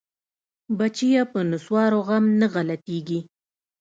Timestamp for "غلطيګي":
2.53-3.19